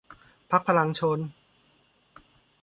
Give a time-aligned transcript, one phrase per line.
[0.51, 1.19] พรรคพลังชล